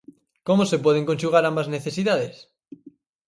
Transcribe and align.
Como 0.47 0.63
se 0.71 0.77
poden 0.85 1.07
conxugar 1.09 1.43
ambas 1.45 1.71
necesidades? 1.75 2.35